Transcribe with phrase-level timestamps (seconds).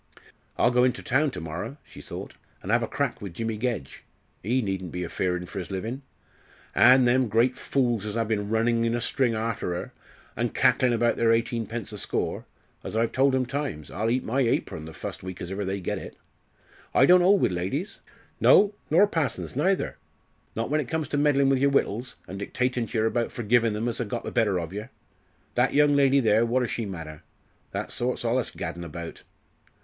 [0.57, 4.01] "I'll go in ter town termorrer," she thought, "an' have a crack wi' Jimmy Gedge;
[4.43, 6.01] ee needn't be afeard for 'is livin'.
[6.73, 9.93] An' them great fules as ha' bin runnin' in a string arter 'er,
[10.35, 12.45] an' cacklin' about their eighteen pence a score,
[12.83, 15.79] as I've told 'em times, I'll eat my apron the fust week as iver they
[15.79, 16.17] get it.
[16.95, 17.99] I don't hold wi' ladies
[18.39, 19.97] no, nor passons neither
[20.55, 23.73] not when it comes to meddlin' wi' your wittles, an' dictatin' to yer about forgivin'
[23.73, 24.89] them as ha' got the better ov yer.
[25.53, 27.21] That young lady there, what do she matter?
[27.69, 29.21] That sort's allus gaddin' about?